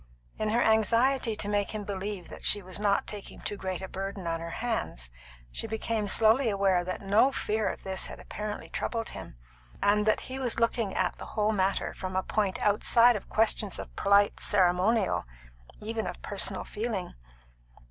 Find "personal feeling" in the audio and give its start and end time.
16.23-17.13